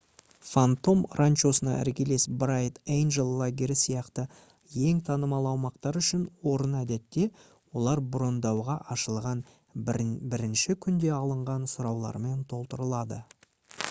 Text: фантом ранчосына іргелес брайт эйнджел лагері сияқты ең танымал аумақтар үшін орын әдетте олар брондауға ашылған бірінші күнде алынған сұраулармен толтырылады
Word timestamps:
фантом 0.51 1.01
ранчосына 1.19 1.73
іргелес 1.81 2.23
брайт 2.43 2.79
эйнджел 2.95 3.27
лагері 3.41 3.75
сияқты 3.81 4.25
ең 4.85 5.03
танымал 5.11 5.49
аумақтар 5.51 6.01
үшін 6.01 6.25
орын 6.53 6.73
әдетте 6.81 7.27
олар 7.81 8.03
брондауға 8.17 8.79
ашылған 8.97 9.47
бірінші 9.91 10.79
күнде 10.89 11.15
алынған 11.21 11.71
сұраулармен 11.77 12.45
толтырылады 12.55 13.25